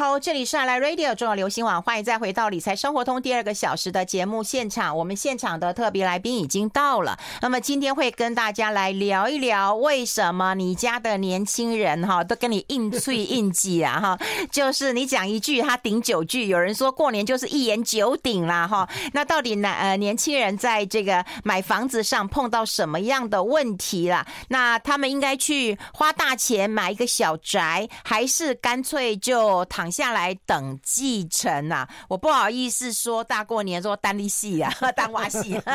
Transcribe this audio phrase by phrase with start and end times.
[0.00, 4.96] 好，这里是爱来 Radio 中广流行网，欢迎再回到理财生活通第二个小时的节目现场。
[4.96, 14.18] 我们现场的特别来宾已经到了，那么今天会跟大家来聊一聊，为什么你家的年轻人哈都跟你硬脆硬挤啊哈，
[14.50, 18.88] 就是你讲一句他顶九句，有人说过年就是一言九鼎啦哈。
[19.12, 24.26] 那到底男呃年轻人在这个买房子上碰到什么样的问题啦？
[24.48, 35.60] 那他们应该去花大钱买一个小宅，还是干脆就躺下来等继承呐、啊，我不好意思说大过年说单立戏啊， 单娃戏。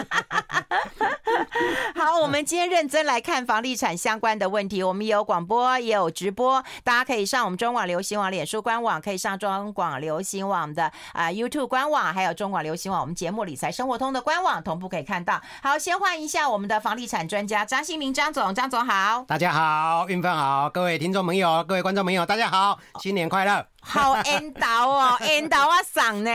[1.96, 4.84] 好，我们今天认真来看房地产相关的问题。
[4.84, 15.42] 我们有广播，也有直播，大家可以上我们中广流行网脸书官网，可以上中广流行网的啊 YouTube 官网，还有中广流行网我们节目理财生活通的官网，同步可以看到。
[15.64, 23.75] 好，先换一下我们的房地产专家张新民张总，张总好，大家好，运分好，各位听众朋友，各位观众朋友，大家好，新年快乐。
[23.88, 26.31] 好缘投哦， 缘投啊嗓呢！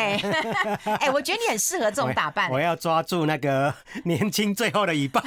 [1.00, 2.48] 哎，我觉得你很适合这种打扮。
[2.50, 5.20] 我要抓住那个年轻最后的尾巴。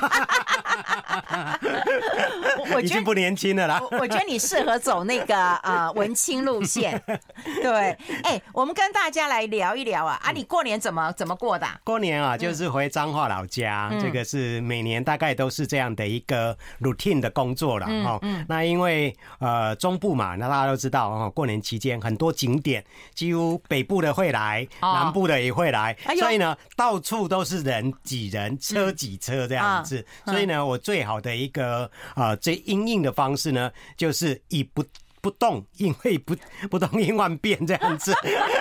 [2.74, 3.82] 我已经不年轻了啦。
[3.92, 7.00] 我觉得你适合走那个呃文青路线。
[7.62, 10.32] 对，哎，我们跟大家来聊一聊啊啊！
[10.32, 11.68] 你过年怎么怎么过的？
[11.84, 18.18] 过年啊，就是回彰化老家，这个是每年大概都是这样的一个 routine 的工作了哈。
[18.48, 22.13] 那因为呃中部嘛，那大家都知道哦，过年期间很。
[22.14, 30.06] 很多景点，几乎北部的会来，南部的也会来，所以呢，到处都是人挤人，车挤车这样子。
[30.26, 34.86] 所以呢，我最好的一个啊，最应应的方式呢，就是以不。
[35.24, 36.36] 不动，因为不
[36.70, 38.14] 不动应万变这样子。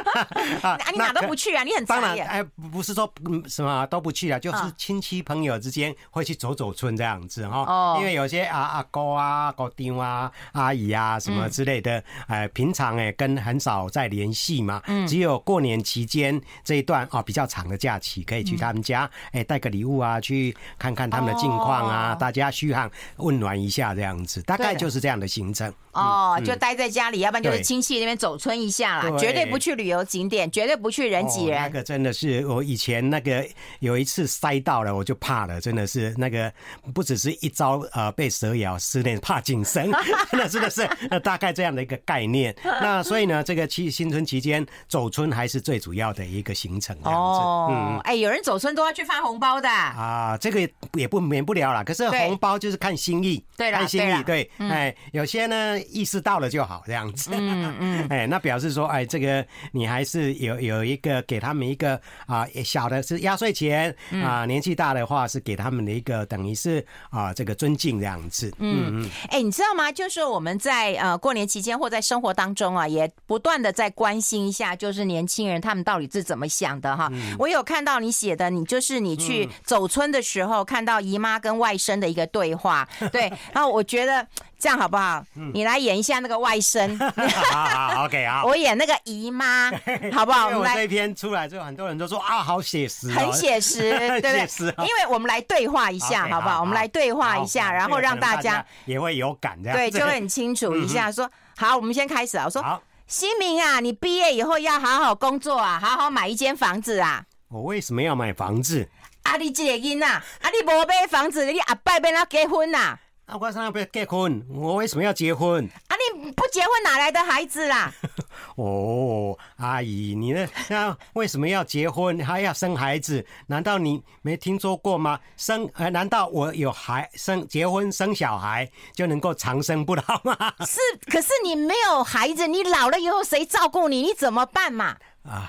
[0.62, 1.64] 啊，你哪都不去啊？
[1.64, 3.12] 你很当然哎，不是说
[3.48, 7.64] 什么都不去啊，就是亲戚朋友之间会去走走村这样子哈。
[7.66, 25.72] 哦，因为有些啊阿哥啊、姑丈啊、阿姨啊什么之类的，哎，平常哎跟很少在联系嘛，只有过年期间这一段啊比较长的假期，可以去他们家，哎，带个礼物啊，去看看他们的近况啊，大家嘘寒问暖一下这样子，大概就是这样的行程。
[25.92, 31.60] 哦，就待在家里，要不然就是亲戚那边走村一下啦，绝对不去旅游景点，绝对不去人挤人。
[31.60, 33.46] 那个真的是我以前那个
[33.80, 36.52] 有一次塞到了，我就怕了，真的是那个
[36.94, 39.90] 不只是一朝呃被蛇咬，十年怕井绳，
[40.32, 42.54] 那 真的是那大概这样的一个概念。
[42.62, 46.96] 那所以呢，这个期新春期间走村还是最主要的一个行程。
[47.04, 51.84] 哦，嗯，哎，有人走村都要去发红包的啊，这个也不免不了了。
[51.84, 55.72] 可是红包就是看心意，对，看心意，对，哎，有些呢。
[55.92, 57.30] 意识到了就好，这样子。
[57.32, 68.52] 嗯嗯， 哎，那表示说，哎，这个你还是有有一个给他们一个啊，小的是压岁钱啊，年纪大的话是给他们的一个等于是啊这个尊敬这样子。
[68.58, 69.90] 嗯嗯，哎，你知道吗？
[69.92, 77.10] 就是我们在呃过年期间或在生活当中啊，也不断的在关心一下，就是年轻人他们到底是怎么想的哈。
[77.38, 84.26] 我有看到你写的，你就是你去走村的时候看到姨妈跟外甥的一个对话， 对，然后我觉得。
[84.62, 85.24] 这样好不好？
[85.52, 86.96] 你来演一下那个外甥。
[87.50, 88.44] 好好，OK 啊。
[88.44, 89.68] 我演那个姨妈，
[90.14, 90.46] 好不好？
[90.50, 93.90] 我们这一篇出来之后，很多人都说啊，好写实，很写实，
[94.22, 94.86] 对不对？
[94.86, 96.60] 因为我们来对话一下，好不好？
[96.60, 101.10] 我们来对话一下，然后让大家也会有感，这样对，就会很清楚一下。
[101.10, 102.44] 说好，我们先开始啊。
[102.44, 102.62] 我说，
[103.08, 107.24] 新明啊，你毕业以后要好好工作啊，好好买一间房子啊。
[107.48, 108.88] 我为什么要买房子？
[109.24, 112.96] 啊，你这个囡呐，啊，你无买房子，你阿伯要哪结婚呐？
[113.32, 114.44] 啊，我想要不要结婚？
[114.50, 115.64] 我为什么要结婚？
[115.88, 117.90] 啊，你不结婚哪来的孩子啦？
[118.56, 120.46] 哦，阿姨，你呢？
[120.68, 123.24] 那为什么要结婚还要生孩子？
[123.46, 125.18] 难道你没听说过吗？
[125.38, 130.36] 生呃，难道我有孩生结婚生小孩就能够长生不老吗？
[130.66, 130.78] 是，
[131.10, 134.02] 可是你没有孩子，你老了以后谁照顾你？
[134.02, 134.98] 你怎么办嘛？
[135.26, 135.48] 唉，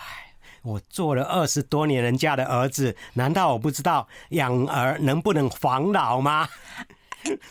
[0.61, 6.47] 我做了二十多年人家的儿子，难道我不知道养儿能不能防老吗？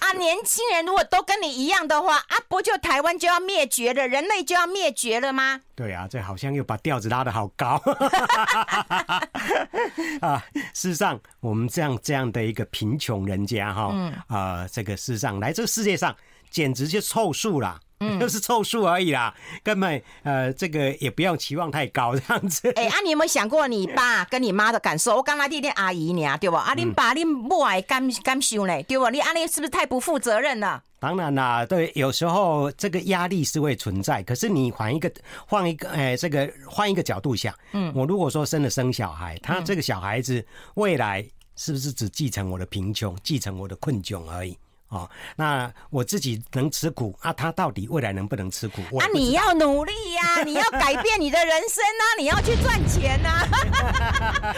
[0.01, 5.61] 啊，年轻人如果都跟你一样的话，啊，不就台湾就要灭绝了，人类就要灭绝了吗？
[5.75, 7.81] 对啊，这好像又把调子拉得好高
[10.21, 10.45] 啊！
[10.75, 16.15] 事实上，我们这样这样的一个贫穷人家哈，嗯、呃，这个事实上来这个世界上
[16.51, 17.81] 简直就凑数了。
[18.21, 22.69] 就是凑数而已啦，根本呃，这个也不用期望太高这样子。
[22.77, 25.17] 哎、欸，啊，你有没有想过你爸 跟你妈的感受？
[25.17, 26.57] 我刚才弟弟阿姨你啊，对不？
[26.57, 29.09] 啊，你爸你母爱感感受呢，对不？
[29.11, 30.83] 你阿你是不是太不负责任了？
[30.99, 34.23] 当然啦，对，有时候这个压力是会存在。
[34.23, 35.13] 可是你换一个
[35.47, 40.45] 换一个，哎、欸，这个换一个角度想，嗯，我如果说生了生小孩，他这个小孩子
[40.75, 44.57] 未来是不是只继承我的贫穷，继承我的困窘而已？
[44.93, 48.83] 哦，那我自己能吃苦啊，他到底未来能不能吃苦？
[48.99, 53.49] 啊，你要努力呀、啊， 你要改变你的人生啊，你要去赚钱啊。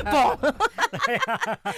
[0.11, 0.53] 不，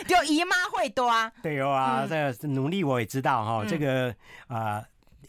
[0.09, 1.31] 就姨妈会多啊。
[1.43, 4.15] 对哦啊，这个努力我也知道哈，这个
[4.49, 4.83] 啊，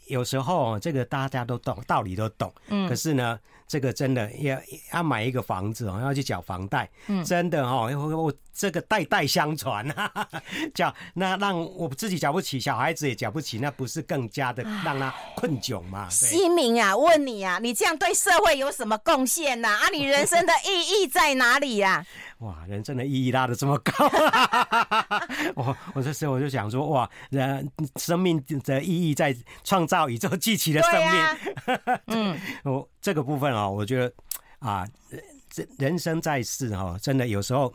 [0.08, 3.38] 有时候这个大家都懂，道理都懂，嗯，可是呢。
[3.70, 4.58] 这个真的要
[4.94, 10.26] 要买一个房子哦，要去缴房贷，嗯，真的哦，我我这个代代相传啊，
[10.74, 16.08] 缴那让我自己缴不起，小孩子也缴不起，那不是更加的让他困窘吗？
[16.08, 19.68] 西明啊，问你啊，你这样对社会有什么贡献呢？
[19.68, 22.02] 啊，你人生的意义在哪里呀？
[22.38, 23.92] 哇，人生的意义拉的这么高，
[25.56, 34.12] 我我这时候我就想说，哇，人生命的意义在创造宇宙继续的生命， 嗯，我这个部分啊，我觉得
[34.58, 34.86] 啊，
[35.50, 37.72] 这人生在世哈，真的有时候。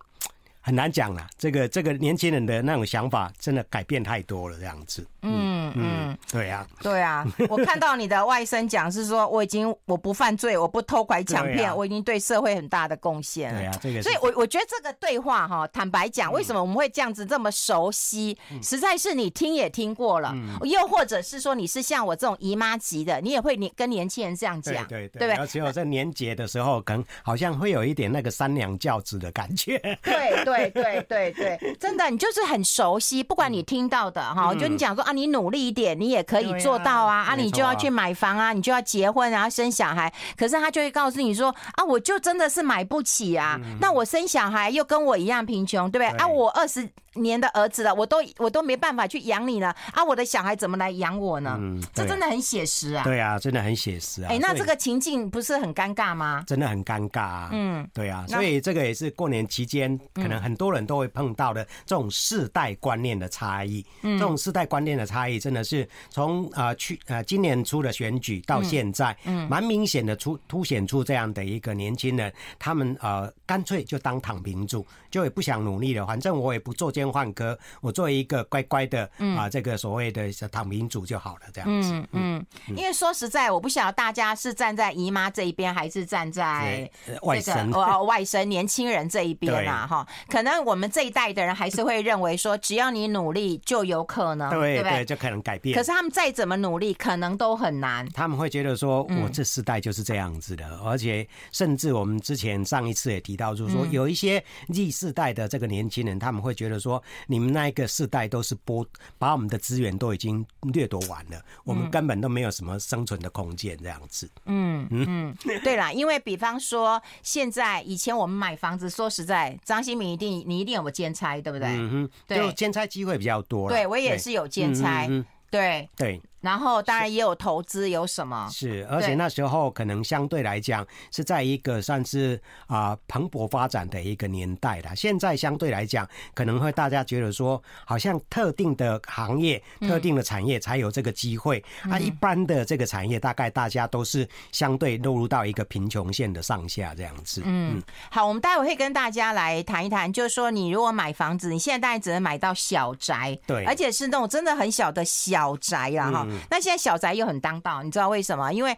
[0.66, 5.06] 很难讲了，这个这个年轻人的那种想法真的改变太多了，这样子。
[5.24, 7.25] 嗯嗯，嗯，对呀、啊，对啊。
[7.50, 13.60] 我看到你的外甥讲是说，我已经我不犯罪，我不偷拐抢骗，啊、我已经对社会很大的贡献了。
[13.60, 14.02] 对啊，这个。
[14.02, 18.38] 所以我我觉得这个对话哈，坦白讲，为什么我们会这样子这么熟悉？
[18.52, 25.36] 嗯、实在是你听也听过了，嗯、又或者是说你是像我这种姨妈级的，你也会年跟年轻人这样讲，对对对，对不对？
[25.36, 29.78] 而且我在年节的时候，可能好像会有一点那个三娘教子的感觉。
[30.02, 30.54] 对对。
[30.64, 40.12] 对对对对，真的，你就是很熟悉，不管你听到的哈，嗯、就你讲说啊，你努力一点，你也可以做到啊，啊，啊，你就要去买房啊，你就要结婚然后，生小孩。
[40.36, 46.12] 可是他就会告诉你说啊，我就真的是买不起啊，嗯、那我生小孩又跟我一样贫穷，对不？
[46.12, 46.89] 对啊，我二十。
[47.15, 50.04] 年的儿子了，我都我都没办法去养你了啊！
[50.04, 51.57] 我的小孩怎么来养我呢？
[51.60, 53.04] 嗯，这真的很写实啊。
[53.04, 54.30] 对啊，真的很写实啊。
[54.30, 56.44] 哎，那这个情境不是很尴尬吗？
[56.48, 57.50] 真的很尴尬啊。
[57.51, 63.86] 嗯，对啊，所以这个也是过年期间可能很多人都会碰到的这种世代观念的差异。
[64.01, 81.92] 嗯，这种世代观念的差异真的是从呃去呃今年初的选举到现在，嗯，蛮明显的出凸显出这样的一个年轻人，他们呃干脆就当躺平族，就也不想努力了，反正我也不做奸换科，我作为一个乖乖的啊，这个所谓的躺平族就好了，这样子。
[81.92, 82.46] 嗯嗯，
[82.78, 86.90] 因为说实在，我不晓得大家是站在姨妈这一边，还是站在
[87.24, 90.08] 外甥哦外甥年轻人这一边啊哈。
[90.30, 95.04] 可能我们这一代的人还是会认为说，只要你努力就有可能，对不对？
[95.04, 95.76] 就可能改变。
[95.76, 98.08] 可是他们再怎么努力，可能都很难。
[98.14, 106.93] 他们会觉得说，我这世代就是这样子的，而且甚至我们之前上一次也提到，就是说有一些 Z 世代的这个年轻人，他们会觉得说，
[107.28, 108.86] 你们那一个世代都是剥，
[109.18, 114.30] 把我们的资源都已经掠夺完了，我们根本都没有什么生存的空间，这样子。
[114.45, 121.68] 嗯嗯，对啦，因为比方说，现在以前我们买房子，说实在，张新民一定你一定有个兼差，对不对？
[121.69, 123.69] 嗯哼，对，就兼差机会比较多。
[123.69, 125.07] 对，我也是有兼差。
[125.50, 126.22] 对对。
[126.44, 128.50] 然后当然也有投资，有什么？
[128.51, 132.38] 是，而且那时候可能相对来讲是在一个算是
[132.68, 134.94] 啊蓬勃发展的一个年代了。
[134.94, 147.42] 现在相对来讲，可能会大家觉得说，好像特定的行业、特定的产业才有这个机会，啊，一般的这个产业大概大家都是相对落入到一个贫穷线的上下这样子。
[147.45, 147.81] 嗯，
[148.12, 156.12] 好，我们待会会跟大家来谈一谈，就是说你如果买房子，你现在大概只能买到小宅，对，而且是那种真的很小的小宅啦。
[156.12, 156.28] 哈。
[156.50, 158.51] 那现在小宅又很当道，你知道为什么？
[158.51, 158.77] 因为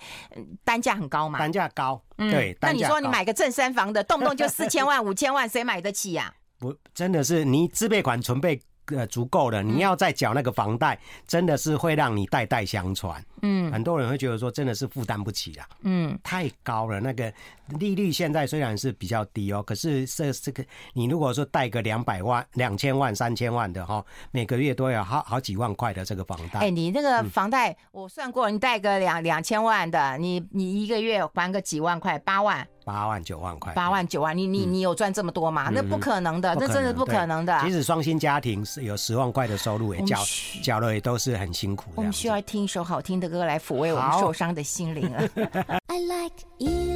[0.63, 1.39] 单价很高嘛。
[1.39, 2.57] 单价高，对。
[2.61, 6.33] 那你说你买个正三房的，动不动就四千 万、五千万，谁买得起呀？
[6.57, 10.97] 不，真的是你自备款存备呃足够了，你要再缴那个房贷，
[11.27, 13.23] 真的是会让你代代相传。
[13.41, 15.67] 嗯，很多人会觉得说，真的是负担不起啦。
[15.81, 16.99] 嗯，太高了。
[16.99, 17.31] 那个
[17.79, 26.59] 利率现在虽然是比较低哦，可是这这个你如果说贷个两百万、两千万、三千万的哈，每个月都有好好几万块的这个房贷。
[26.59, 32.67] 哎，你那个房贷我算过，你贷个两两千万的，你你一个月还个几万块，八万。
[32.85, 35.71] 八万九万块，八万九万，你你你有赚这么多吗？
[35.73, 37.59] 那不可能的，那真的不可能的。
[37.63, 40.19] 即使双薪家庭是有十万块的收入，也缴
[40.61, 41.89] 缴了也都是很辛苦。
[41.95, 45.23] 我们需要听一首好听的歌来抚慰我们受伤的心灵啊。
[45.89, 46.94] I like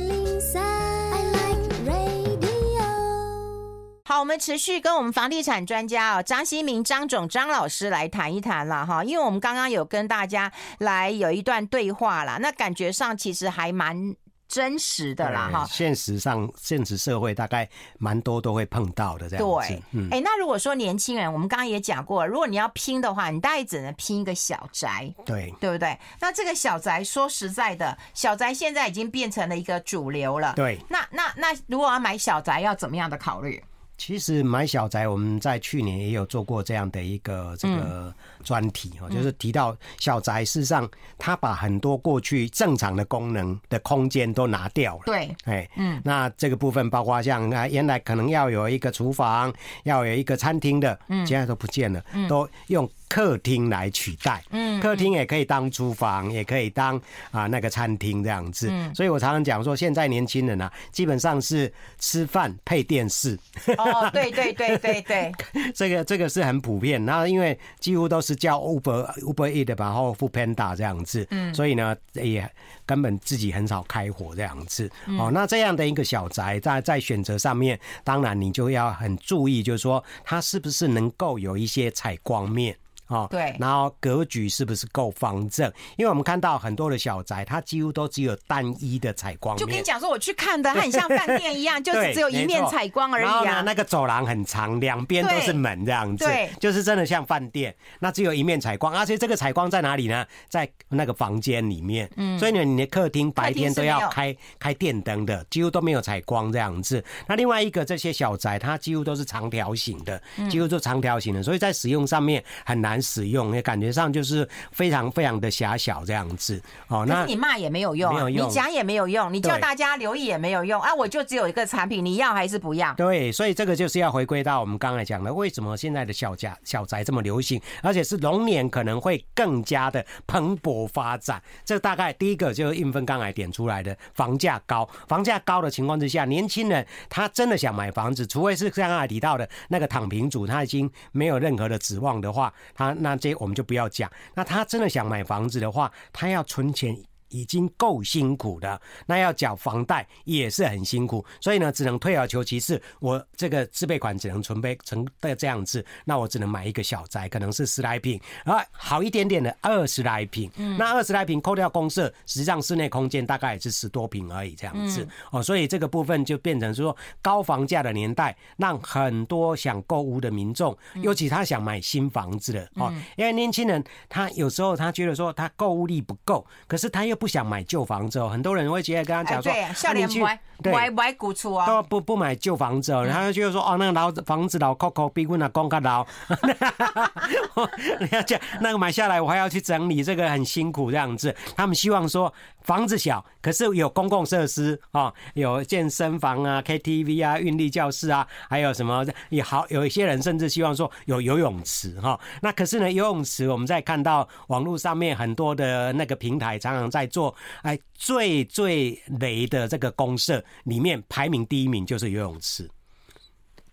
[4.09, 14.15] 好，我们持续跟我们房地产专家哦，张新明张总张老师来谈一谈了哈，因为我们刚刚有跟大家来有一段对话啦，那感觉上其实还蛮。
[14.47, 19.67] 真实的啦，哈，现实上，现实社会大概蛮多都会碰到的这样子。
[19.67, 25.95] 对，嗯，哎，那如果说年轻人，我们刚刚也讲过，如果你要拼的话，你大概只能拼一个小宅，对，对不对？
[26.19, 30.53] 那这个小宅，说实在的，小宅现在已经变成了一个主流了。
[30.55, 33.63] 对，那那那，如果要买小宅，要怎么样的考虑？
[33.99, 45.03] 其实买小宅，我们在去年也有做过这样的一个这个专题哈，就是提到小宅，事实上它把很多过去正常的功能的空间都拿掉了。
[45.05, 49.53] 对，哎，嗯，那这个部分包括像啊，原来可能要有一个厨房，
[49.84, 52.89] 要有一个餐厅的，嗯，现在都不见了，都用。
[53.10, 56.96] 客厅来取代，嗯，客厅也可以当厨房，也可以当
[57.31, 63.36] 啊那个餐厅这样子，嗯，所以我常常讲说，现在年轻人啊，基本上是吃饭配电视，
[63.79, 65.31] 哦，对对对对对，
[65.74, 72.48] 这个这个是很普遍，然后因为几乎都是叫 Uber Uber Eat 然后 Foodpanda 这样子，嗯，所以呢也
[72.86, 82.77] 根本自己很少开火这样子，哦，那这样的一个小宅在在选择上面，当然你就要很注意，就是说它是不是能够有一些采光面。
[83.09, 85.67] 哦，对，然后格局是不是够方正？
[85.97, 89.59] 因为我们看到很多的小宅，它几乎都只有单一的采光面。
[89.59, 93.27] 就跟你讲说，我去看的，它很像 饭店一样，就是只有一面采光而已啊。
[93.27, 97.75] 然后呢，那个走廊很长，两边都是门这样子，对，就是真的像饭店。
[97.99, 100.23] 那只有一面采光，而且这个采光在哪里呢？
[100.47, 102.07] 在那个房间里面。
[102.15, 107.03] 嗯，所以呢，你的客厅白天都要开开电灯的，几乎都没有采光这样子。
[107.25, 112.98] 那另外一个，这些小宅它几乎都是长条形的，几乎都长条形的，所以在使用上面很难。
[113.01, 117.05] 使用也感觉上就是非常非常的狭小这样子哦。
[117.07, 120.93] 那你骂也没有用，没有用，你讲也没有用，你叫大家留意也没有用啊！
[120.93, 122.93] 我就只有一个产品，你要还是不要？
[122.95, 131.41] 对，所以这个就是要回归到我们刚才讲的，为什么现在的小家小宅这么流行，而且是龙年可能会更加的蓬勃发展。
[131.63, 144.12] 这大概第一个就是应分刚才点出来的，房价高，房价高的情况之下，年轻人他真的想买房子，除非是像刚才提到的那个躺平族，他已经没有任何的指望的话，他那这我们就不要讲。
[144.34, 146.96] 那他真的想买房子的话，他要存钱。
[147.29, 152.81] 已经够辛苦的，那要缴房贷也是很辛苦，所以呢，只能退而求其次。
[153.00, 160.50] 我这个自备款只能存备成的这样子，那我只能买一个小宅，可能是十来坪，啊，好一点点的二十来平。
[160.57, 165.07] 嗯，那二十来平扣掉公设，实际上室内空间大概也是十多平而已，这样子。
[165.31, 186.05] 哦，所以这个部分就变成说，高房价的年代，让很多想购屋的民众，尤其他想买新房子的哦，因为年轻人他有时候他觉得说他购物力不够，可是他又不想买旧房子哦，很多人会直接跟他讲说，对，笑脸不买，买买古厝啊，都不不买旧房子哦，然后就说哦，那个老房子老扣扣，比我那公更老，
[187.99, 191.35] 你要讲那个买下来，我还要去整理，这个很辛苦这样子。
[191.55, 202.17] 他们希望说房子小，可是有公共设施啊，有健身房啊、KTV 啊、运力教室啊，还有什么也好，有一些人甚至希望说有游泳池哈。
[202.41, 207.09] 那可是呢，游泳池我们在看到网络上面很多的那个平台常常在。
[207.09, 212.69] 做哎，最最雷的这个公社里面排名第一名就是游泳池。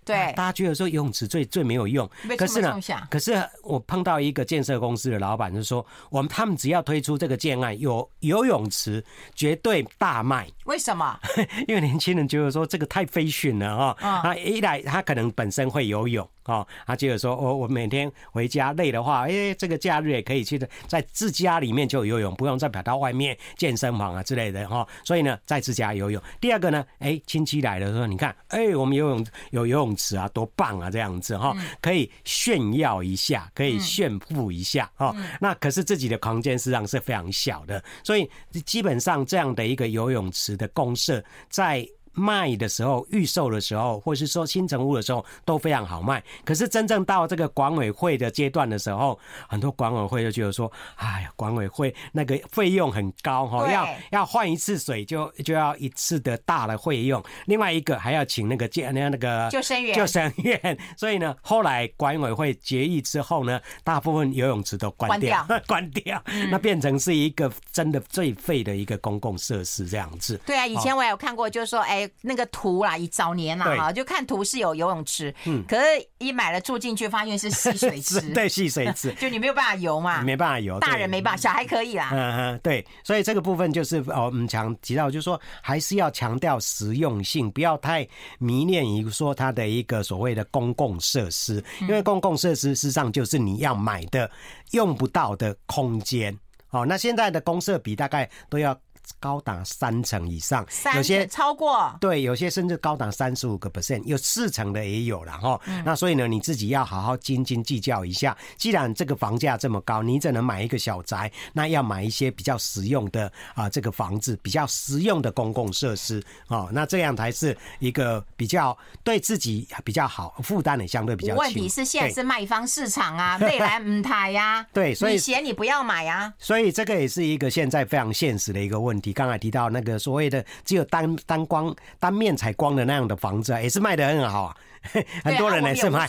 [0.06, 2.08] 对，大家觉得说游泳池最最没有用，
[2.38, 10.46] 可是呢，可是我碰到一个建设公司的老板就说，我们他们只要推出这个建案有游泳池，绝对大卖。
[10.66, 11.18] 为什么？
[11.66, 16.26] 因为年轻人觉得说这个太 fashion 了哈，他一来他可能本身会游泳。
[16.46, 24.86] 哦，他接着说，我我每天回家累的话，哎，这个假日也可以去的，在自家里面就游泳，不用再跑到外面健身房啊之类的哈。
[25.04, 26.22] 所以呢，在自家游泳。
[26.40, 35.14] 第二个呢，哎，亲戚来的时候，你看，哎，我们游泳有游泳池啊，多棒啊，这样子哈，可以炫耀一下，可以炫富一下哈。
[35.40, 38.30] 那可是自己的空间实际上是非常小的，所以
[38.64, 41.86] 基本上这样的一个游泳池的公设在。
[42.16, 46.22] 卖的时候，预售的时候，或是说新成屋的时候，都非常好卖。
[46.44, 49.18] 可是真正到这个管委会的阶段的时候，
[49.48, 60.78] 很多管委会就觉得说：“哎呀，管委会那个费用很高哈，要要换一次水就就要一次的大的费用，另外一个还要请那个建那那个救生员救生员。
[60.96, 70.40] 所以呢，后来管委会决议之后呢，大部分游泳池都关掉，关掉， 关掉，那变成是一个真的最废的一个公共设施这样子。
[70.46, 72.05] 对啊，以前我也有看过，就是说，哎。
[72.20, 75.84] 那个图啦，以早年啦哈，就看图是有游泳池，嗯，可是
[76.18, 88.06] 一买了住进去，发现是戏水池， 对，戏水池， 就你没有办法游嘛，没办法游，大人没办法，小孩可以啦，嗯嗯，对，所以这个部分就是哦，我们强提到，就是说还是要强调实用性，不要太
[88.38, 94.30] 迷恋于说它的一个所谓的公共设施，因为公共设施实际上就是你要买的
[94.72, 96.36] 用不到的空间，
[96.70, 98.78] 哦，那现在的公设比大概都要。
[99.18, 105.60] 高达三成以上，有些超过，对，有些甚至高达三十五个 percent，有四成的也有了哈。
[105.84, 108.36] 那所以呢，你自己要好好斤斤计较一下。
[108.56, 121.36] 既然这个房价这么高，你只能买一个小宅，那要买一些比较实用的啊，这个房子比较实用的公共设施哦，那这样才是一个比较对自己比较好，负担也相对比较轻。
[121.36, 128.95] 问题是现在是卖方市场啊， 未来唔台呀，对，所以你嫌你不要买啊，所以这个也是一个现在非常现实的一个问题。
[129.12, 134.54] 刚才提到那个所谓的只有单单光单面采光的那样的房子，也是卖的很好。
[135.24, 136.06] 很多人呢是卖，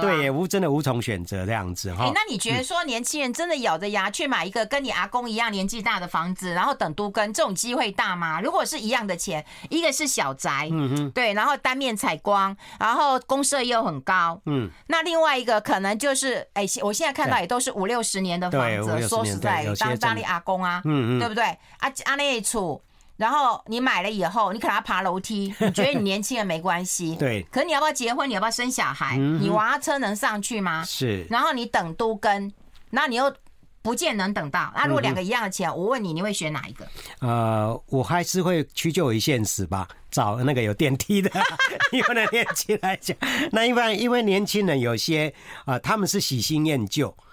[0.00, 2.04] 对，也无真的无从选择这样子哈。
[2.04, 8.40] 哎，那你觉得说年轻人真的咬着牙去买一个跟你阿公一样年纪大的房子，然后等都跟，这种机会大吗？
[8.40, 21.44] 如果是一样的钱，一个是小宅，嗯哼，对，然后单面采光，然后公设又很高，嗯，那另外一个可能就是，哎，我现在看到也都是五六十年的房子，说实在，当当你阿公啊，嗯嗯，对不对？
[21.78, 22.80] 啊，阿那处。
[23.18, 27.14] 然后你买了以后，你可能要爬楼梯， 你觉得你年轻人没关系。
[27.16, 27.42] 对。
[27.50, 28.26] 可是你要不要结婚？
[28.30, 29.16] 你要不要生小孩？
[29.18, 30.84] 嗯、你娃车能上去吗？
[30.86, 31.26] 是。
[31.28, 32.50] 然后你等都跟，
[32.90, 33.34] 那你又
[33.82, 34.72] 不见能等到。
[34.74, 36.86] 那如果两个一样的钱，嗯、我问你，你会选哪一个？
[37.20, 41.30] 呃，我还是会屈就于现实吧，找那个有电梯的。
[41.90, 43.16] 因为年轻来讲，
[43.50, 45.28] 那一般因为年轻人有些
[45.64, 47.26] 啊、呃，他们是喜新厌旧啊。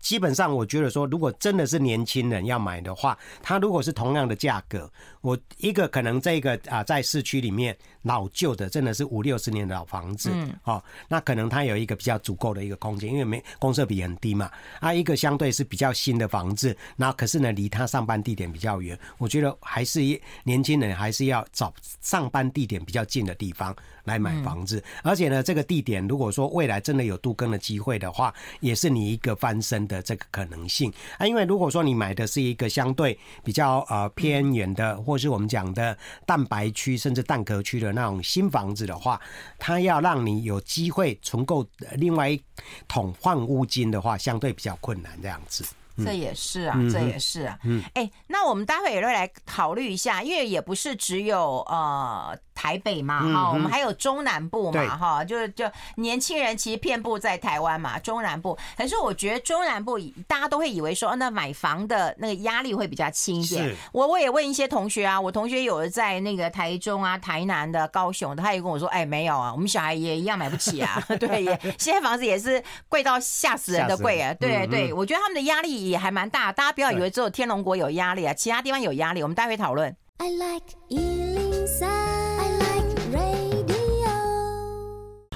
[0.00, 4.90] 基本上，我觉得说，如果真的是年轻人要买的话，他如果是同样的价格，
[5.20, 14.50] 我一个可能这个啊，在市区里面老旧的，真的是五六十年的老房子，嗯，哦，那可能它有一个比较足够的一个空间，因为没公设比很低嘛。
[14.80, 20.00] 啊，一个相对是比较新的房子，那可是呢，离他上班地点比较远，我觉得还是
[20.44, 23.74] 年轻人还是要找上班地点比较近的地方
[24.04, 24.82] 来买房子。
[25.02, 31.26] 而且呢，这个地点如果说未来真的有度更的机会的话，也是你一个翻身的这个可能性啊。
[31.26, 39.20] 因为如果说你买的是一个相对比较呃偏远的，或是我们讲的蛋白区甚至蛋壳区的那种新房子的话，
[39.58, 41.66] 它要让你有机会存够
[41.96, 42.40] 另外一
[42.86, 45.64] 桶换屋金的话，相对比较困难这样子。
[46.04, 47.58] 这也是啊，这也是啊。
[47.64, 52.38] 嗯，哎，那我们待会也会来考虑一下，因为也不是只有呃。
[52.58, 58.58] 台北嘛，哈，我们还有中南部嘛，哈，就是就年轻人其实遍布在台湾嘛，中南部。
[58.76, 59.96] 可是我觉得中南部
[60.26, 63.72] 大家都会以为说，那买房的那个压力会比较轻一点。
[63.92, 71.00] 我我也问一些同学啊，我同学有的在那个台中啊、台南的、高雄的，他也跟我说，哎，没有啊，我们小孩也一样买不起啊。
[71.20, 74.34] 对，也现在房子也是贵到吓死人的贵啊。
[74.34, 76.50] 对对，我觉得他们的压力也还蛮大。
[76.50, 79.22] 大家不要以为只有天龙国有压力啊，其他地方有压力。
[79.22, 79.94] 我们待会讨论。
[80.18, 80.66] I like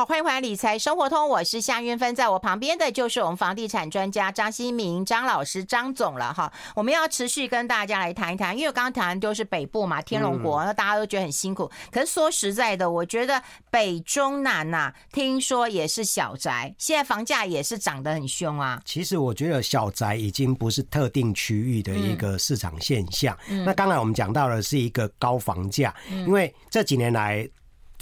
[0.03, 6.53] 好，欢迎回来理财生活通，我是夏云芬，在我旁边的就是我们房地产专家张新明张老师张总了哈。
[6.75, 11.71] 我们要持续跟大家来谈一谈，因为刚刚谈的都是北部嘛，天龙国，那大家都觉得很辛苦。
[11.93, 18.83] 可是说实在的，我觉得北中南呐、啊，听说也是小宅，现在房价也是涨得很凶啊。
[18.85, 23.39] 其实我觉得小宅已经不是特定区域的一个市场现象。
[23.65, 25.95] 那刚才我们讲到的是一个高房价，
[26.27, 27.49] 因为这几年来。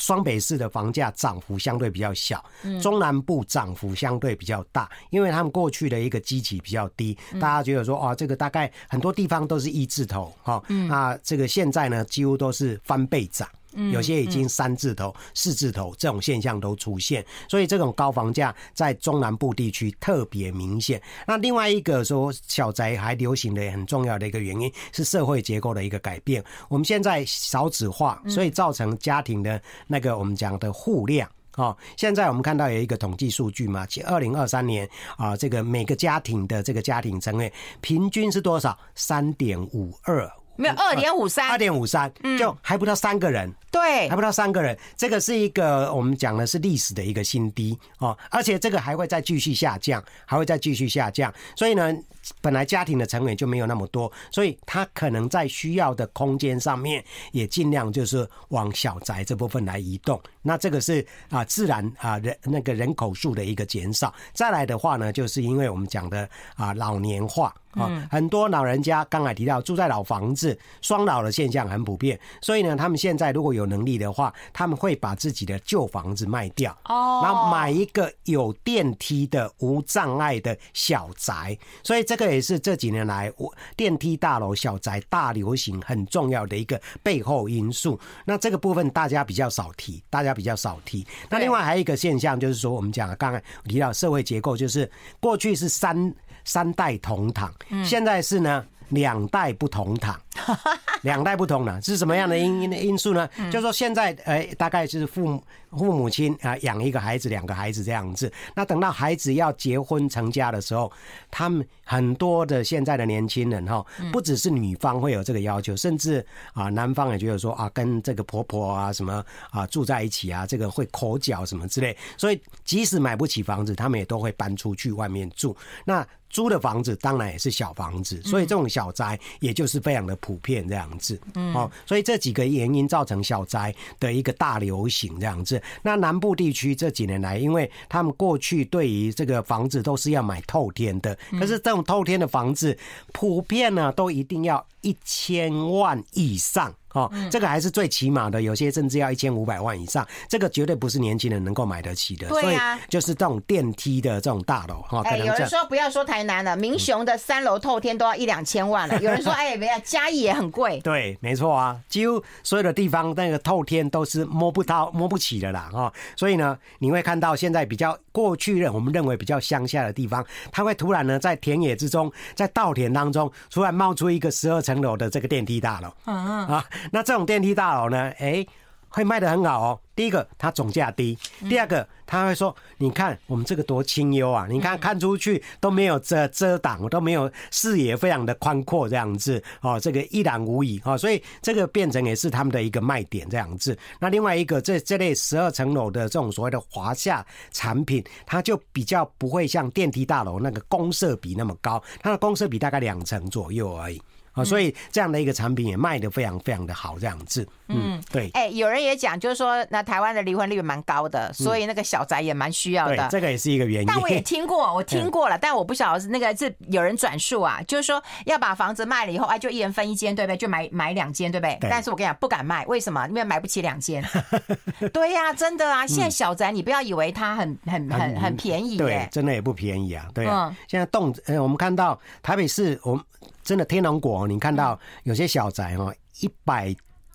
[0.01, 2.43] 双北市的房价涨幅相对比较小，
[2.81, 13.47] 中南部涨幅相对比较大，因为他们过去的一个基期比较低，大家觉得说哦，这个大概很多地方都是一字头哈，那这个现在呢几乎都是翻倍涨。
[13.93, 21.01] 有些已经三字头、四字头这种现象都出现，所以这种高房价在中南部地区特别明显。
[21.27, 26.43] 那另外一个说小宅还流行的很重要的一个原因是社会结构的一个改变。
[26.69, 31.77] 我们现在少子化，所以造成家庭的那个我们讲的户量哦。
[31.97, 38.79] 现在我们看到有一个统计数据嘛，其二零二三年啊，这个每个家庭的这个家庭成员平均是多少？
[38.95, 40.31] 三点五二。
[40.61, 43.51] 没有二点五三，二点五三，就还不到三个人。
[43.71, 51.33] 对，还不到三个人，这个是一个我们讲的是历史的一个新低哦，而且这个还会再继续下降，还会再继续下降。
[51.55, 51.95] 所以呢，
[52.41, 60.21] 本来家庭的成员就没有那么多，所以他可能在需要的空间上面也尽量就是往小宅这部分来移动。
[60.43, 64.13] 那这个是啊，自然啊人那个人口数的一个减少。
[64.33, 81.55] 再来的话呢，就是因为我们讲的啊老年化啊，很多老人家刚才提到住在老房子，双老的现象很普遍，所以呢，他们现在如果有有能力的话，他们会把自己的旧房子卖掉，哦，然后买一个有电梯的无障碍的小宅。
[81.83, 87.97] 所以这个也是这几年来我电梯大楼小宅大流行很重要的一个背后因素。
[88.25, 91.07] 那这个部分大家比较少提，大家比较少提。
[91.29, 96.13] 那另外还有一个现象就是说，我们讲刚才提到社会结构，就是过去是三
[96.45, 100.21] 三代同堂，现在是呢两代不同堂。
[101.03, 103.29] 两代不同了，是什么样的因因因素呢？
[103.37, 108.33] 嗯、就是说现在，呃，大概是父母父母亲啊养一个孩子、两个孩子这样子。
[108.55, 110.91] 那等到孩子要结婚成家的时候，
[111.31, 121.97] 他们很多的现在的年轻人哈，不只是女方会有这个要求，甚至啊男方也觉得说啊，跟这个婆婆啊什么啊住在一起啊，这个会口角什么之类。
[122.17, 125.57] 所以即使买不起房子，他们也都会搬出去外面住。
[125.85, 131.21] 那租的房子当然也是小房子，所以这种小宅也就是非常的普遍这样子。
[131.35, 135.61] 嗯，哦，所以这几个原因造成小灾的一个大流行这样子。
[135.83, 142.77] 那南部地区这几年来，因为他们过去对于这个房子都是要买透天的，可是这种透天的房子
[143.13, 146.75] 普遍呢都一定要一千万以上。
[146.93, 152.29] 哦，这个还是最起码的，有些甚至要一千五百万以上，这个绝对不是年轻人能够买得起的。
[152.29, 155.03] 对呀，就是这种电梯的这种大楼哈。
[155.05, 158.99] 哎，有人说不要说台南了，民雄的三楼透天都要一两千万了。
[159.01, 160.81] 有人说，哎，没有，嘉义也很贵。
[160.81, 165.69] 对，没错啊，几乎所有的地方那个透天都是摸不到、摸不起的啦。
[165.73, 175.89] 哈，所以呢，你会看到现在比较过去的我们认为比较乡下的地方，它会突然呢在田野之中，在稻田当中，突然冒出一个十二层楼的这个电梯大楼。
[176.07, 176.65] 嗯嗯啊。
[176.93, 178.11] 那这种电梯大楼呢？
[178.19, 178.45] 哎，
[178.91, 179.81] 会卖得很好哦。
[179.97, 181.15] 第一个，它总价低；
[181.47, 184.47] 第二个，他会说：“你看我们这个多清幽啊！
[184.49, 190.97] 你看看出去都没有遮遮挡，都没有视野，非常的宽阔，这样子哦，这个一览无遗哦。
[190.97, 193.77] 所以这个变成也是他们的一个卖点，这样子。
[193.99, 204.01] 那另外一个，这这类十二层楼的这种所谓的华夏产品，它就比较不会像电梯大楼那个公设比那么高，它的公设比大概两成左右而已。”
[204.33, 207.47] 啊，所以这样的一个产品也卖得非常非常的好，这样子。
[207.69, 208.31] 嗯，对。
[208.35, 212.97] 哎，有人也讲，就是说，那台湾的离婚率蛮高的，所以那个小宅也蛮需要的。
[212.97, 213.87] 对，这个也是一个原因。
[213.87, 220.37] 但我也听过， 我听过了，但我不晓得是那个是有人转述啊，就是说要把房子卖了以后，哎，就一人分一间，对不对？
[220.37, 221.59] 就买买两间，对不对？
[221.63, 223.07] 但是我跟你讲，不敢卖，为什么？
[223.09, 224.05] 因为买不起两间。
[224.93, 225.87] 对呀，真的啊！
[225.87, 230.09] 现在小宅，你不要以为它很很很很便宜，对，真的也不便宜啊。
[230.15, 233.05] 对啊，现在动，呃，我们看到台北市，我们。
[233.51, 236.73] 真的天龙果，你看到有些小宅哦，一百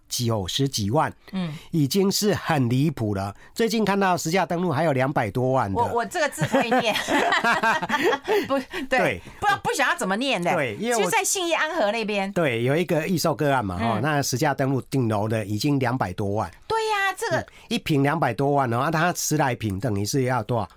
[0.09, 3.33] 九十几万，嗯，已经是很离谱了。
[3.53, 5.81] 最近看到实价登录还有两百多万的。
[5.81, 6.93] 我我这个字可以念，
[8.49, 10.53] 不对，不知道不晓得怎么念的。
[10.53, 12.29] 对，因为就在信义安和那边。
[12.33, 16.51] 对，有一个预售个案嘛，哈，那实价登录顶楼的已经两百多万。
[16.67, 20.67] 对呀，这个一坪两百多万哦，它十来坪等于是要多少？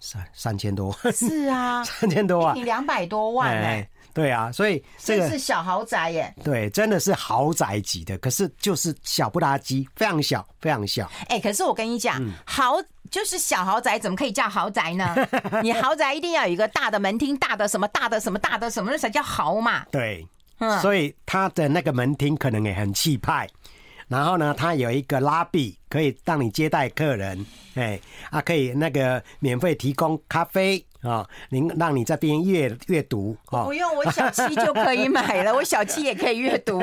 [0.00, 0.92] 三三千多。
[1.14, 3.88] 是啊，三千多万， 一坪两百多万哎。
[4.16, 6.34] 对啊，所以这个是小豪宅耶。
[6.42, 11.06] 对，真的是豪宅级的，可是就是小不拉几，非常小，非常小。
[11.28, 12.76] 哎，可是我跟你讲，嗯、豪
[13.10, 15.14] 就是小豪宅，怎么可以叫豪宅呢？
[15.62, 19.84] 你豪宅一定要有一个大的门厅，大的什么，大的什么，大的什么，那才叫豪嘛。
[19.90, 20.26] 对，
[20.60, 23.46] 嗯，所以他的那个门厅可能也很气派。
[24.08, 28.00] 然后呢，它有一个拉比，可以让你接待客人，哎，
[28.30, 36.80] 啊，可以那个免费提供咖啡啊，您让你这边阅阅读啊，不用，我小七就可以买了， 我小七也可以阅读。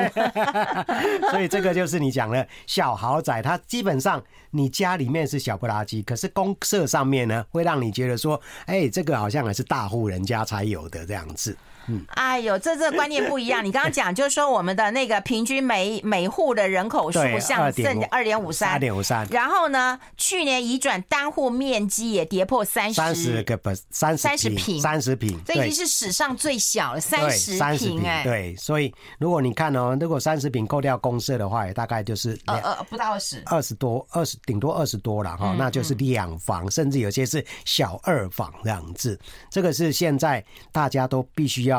[1.30, 11.56] 所以这个就是你讲的小豪宅，它基本上你家里面是小不拉几，可是公社上面呢，会让你觉得说，哎，这个好像还是大户人家才有的这样子。
[11.88, 13.64] 嗯，哎呦，这这观念不一样。
[13.64, 19.26] 你刚刚讲就是说，我们的那个平均每每户的人口数像剩二点五三，二点五三。
[19.30, 28.24] 然后呢，去年移转单户面积也跌破三十，三十个不三三十平，三十平，这已经是史上最小了，三十平哎。
[28.24, 39.20] 对，所以如果你看哦，如果三十平扣掉公社的话，也大概就是呃呃不到二十，二十多，二十顶多二十多了哈，那就是两房，甚至有些是小二房这样子。
[39.50, 40.42] 这个是现在
[40.72, 41.73] 大家都必须要。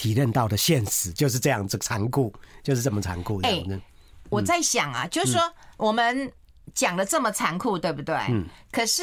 [0.00, 2.32] 要体认到的现实就是这样子残酷，
[2.62, 3.38] 就是这么残酷。
[3.42, 3.62] 哎，
[4.30, 5.40] 我在想啊，就是说
[5.76, 6.30] 我们
[6.74, 8.16] 讲的这么残酷，对不对？
[8.30, 8.46] 嗯。
[8.72, 9.02] 可是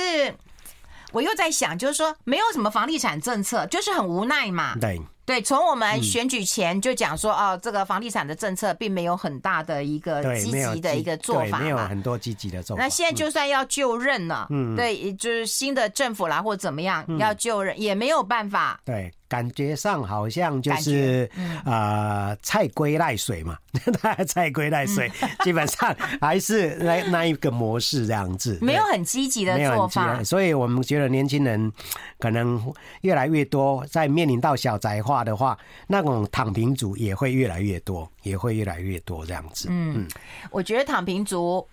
[1.11, 4.75] 我又在想，就是说没有什么房地产政策，就是很无奈嘛。
[4.79, 4.99] 对。
[5.27, 12.81] 对，从我们选举前就讲说，哦，这个房地产的政策并没有很大的一个积极的一个做法，没有很多积极的做法。
[12.81, 18.79] 那现在就算要就任了，嗯，对，就是新的政府啦，或怎么样要就任，也没有办法。
[18.85, 19.13] 对。
[19.27, 21.29] 感觉上好像就是
[21.65, 23.57] 啊，菜归赖水嘛，
[24.27, 25.11] 菜归赖水，
[25.43, 30.23] 基本上还是那那一个模式这样子，没有很积极的做法。
[30.23, 31.71] 所以我们觉得年轻人
[32.19, 39.67] 可能越来越多，在面临到小宅化的话，那种躺平族也会越来越多，也会越来越多这样子。
[39.69, 40.07] 嗯，
[40.51, 41.67] 我觉得躺平族。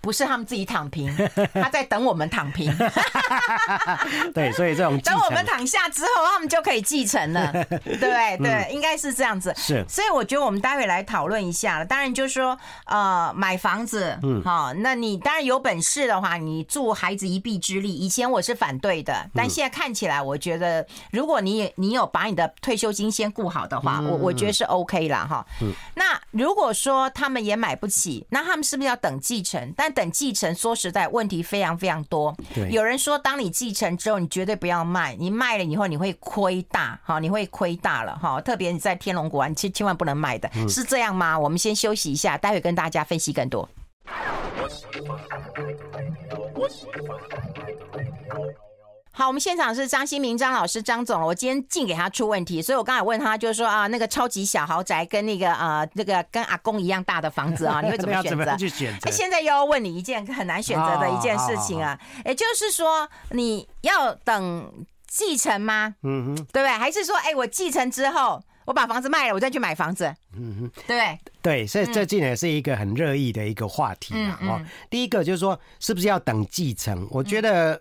[0.00, 1.14] 不是他们自己躺平，
[1.54, 2.74] 他在等我们躺平。
[4.34, 7.52] 对，所以这种 等我们躺下之后，他们就可以继承了。
[7.84, 9.52] 对对，应该是这样子。
[9.56, 11.84] 是，所以我觉得我们待会来讨论一下了。
[11.84, 17.94] 当然就是说，呃，买房子，嗯，好，那你当然有本事的话，你助孩子一臂之力。
[17.94, 25.26] 以前我是反对的，但现在看起来，我觉得如果你你有把你的退休金先顾好的话，我我觉得是 OK 啦。
[25.28, 25.44] 哈。
[25.94, 29.72] 那如果说他们也买不起，那他们是不是要等继承？
[29.76, 32.34] 但等继承，说实在，问题非常非常多。
[32.54, 38.40] 对，有人说，当你继承之后，你绝对不要卖，你卖了以后你会亏大，哈，你会亏大了，哈。
[38.40, 41.38] 特别你在天龙国，你千千万不能卖的，是这样吗？
[41.38, 43.68] 我们先休息一下，待会跟大家分析更多。
[49.20, 58.56] 好，我们现场是张新明张老师张总，我今天净给他出问题，所以我刚才问他，就是说啊，那个超级小豪宅跟那个呃那个跟阿公一样大的房子啊，你会怎么 选择？
[58.56, 59.10] 去选择？
[59.10, 64.72] 哎，现在又要问你一件很难选择的一件事情啊，也就是说你要等
[65.06, 65.94] 继承吗？
[66.02, 66.70] 嗯哼，对不对？
[66.70, 70.10] 还是说，哎，我继承之后，我把房子卖了，我再去买房子？
[70.34, 74.38] 嗯哼，对对，所以这近也是一个很热议的一个话题啊。
[74.44, 77.06] 哦、嗯嗯，第一个就是说，是不是要等继承？
[77.10, 77.78] 我觉得。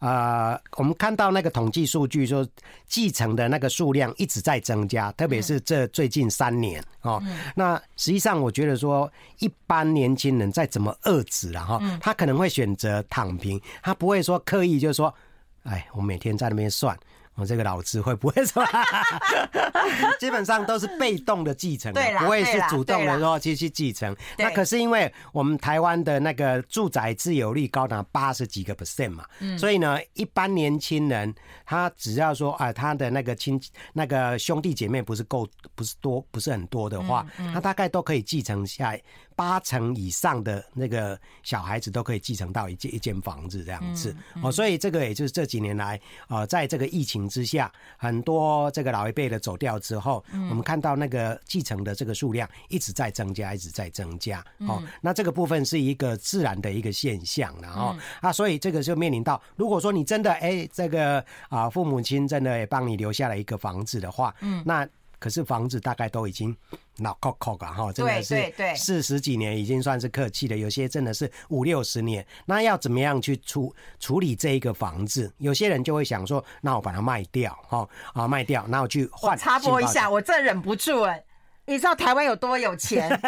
[0.00, 2.46] 嗯呃，我们看到那个统计数据说，
[2.86, 7.22] 继承的那个数量一直在增加，特别是这最近三年哦。
[7.54, 15.14] 那实际上，我觉得说，一般年轻人再怎么遏制了哈，他可能会选择躺平，他不会说刻意就是说，
[15.62, 16.98] 哎，我每天在那边算。
[17.36, 18.64] 我这个老子会不会说？
[20.18, 24.14] 基本上都是被动的继承，不会是主动的说继续继承。
[24.38, 29.24] 那可是因为我们台湾的那个住宅自有率高达八十几个 percent 嘛，
[29.58, 31.34] 所以呢，一般年轻人
[31.66, 33.60] 他只要说啊，他的那个亲
[33.92, 38.96] 那个兄弟姐妹不是够不是多不是很多的话，他大概都可以继承下
[39.34, 44.52] 八成以上的那个小孩子都可以继承到一间一间房子这样子哦。
[44.52, 47.24] 所以这个也就是这几年来啊，在这个疫情。
[47.34, 54.44] 之下，很多这个老一辈的走掉之后，我们看到那个继承的这个数量一直在增加，一直在增加。
[54.58, 64.86] 哦，那这个部分是一个自然的一个现象，然后啊，所以这个就面临到，如果说你真的哎，这个啊父母亲真的也帮你留下了一个房子的话，嗯，那。
[65.20, 66.54] 可是房子大概都已经
[66.98, 72.24] 老扣扣了哈，真的是四十几年已经算是客气的，有些真的是五六十年。
[72.46, 75.32] 那要怎么样去处处理这一个房子？
[75.38, 79.36] 有些人就会想说，那我把它卖掉哈啊，卖掉，那我去换。
[79.36, 81.20] 插播一下，我这忍不住哎，
[81.66, 83.20] 你知道台湾有多有钱？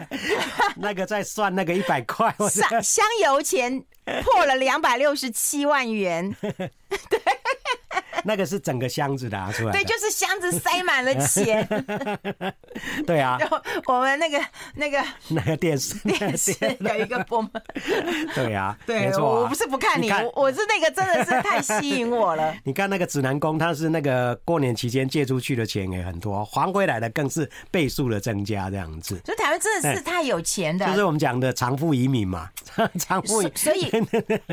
[0.76, 3.82] 那个在算那个一百块， 香香油钱
[4.22, 6.34] 破了两百六十七万元。
[6.40, 7.20] 对。
[8.24, 11.66] 那个是整个箱子拿出来，对，就是箱子塞满了钱。
[13.06, 13.38] 对啊，
[13.86, 14.40] 我们那个
[14.74, 17.46] 那个那个电视电视有一个播，
[18.34, 22.54] 对啊，对，我不是不看你，我是那个真的是太吸引我了。
[22.64, 29.20] 你看那个指南宫，他是那个过年期间借出去的钱也很多，还回来的更是倍数的增加这样子。
[29.24, 32.48] 所以台湾真的是太有钱的，就是我们讲的长富移民嘛，
[32.98, 33.42] 长富。
[33.54, 33.90] 所以，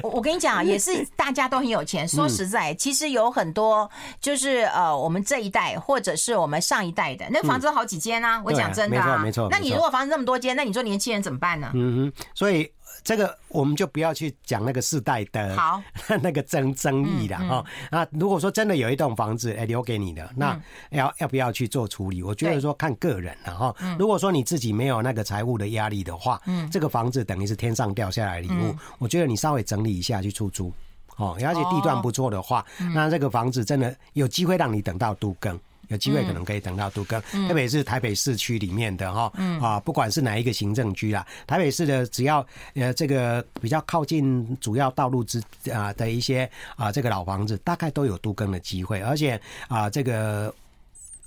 [0.01, 2.07] 我我跟你讲，也是大家都很有钱。
[2.07, 3.62] 说实在，其实有很多。
[3.63, 9.49] 说就是呃，我们这一代或者是我们上一代的那个房子有好几间啊，我讲真的啊，没错没错。
[9.49, 11.71] 那你如果房子那么多间，那你说年轻人怎么办呢？
[11.73, 12.69] 嗯哼，所以
[13.03, 15.81] 这个我们就不要去讲那个世代的好
[16.21, 17.65] 那个争争议了哈。
[17.91, 20.59] 那如果说真的有一栋房子哎留给你的，那
[20.91, 22.21] 要要不要去做处理？
[22.23, 23.75] 我觉得说看个人了哈。
[23.97, 30.71] 如果说你自己没有那个财务的压力的话，嗯，这个房子等于是天上掉下来的礼物，我觉得你稍微整理一下去出租。
[31.17, 50.53] 哦，而且地段不错的话，那这个房子真的有机会让你等到都更，有机会可能可以等到都更，嗯、特别是台北市区里面的哈，嗯、啊，不管是哪一个行政区啦，台北市的只要呃这个比较靠近主要道路之啊的一些啊这个老房子，大概都有都更的机会，而且啊这个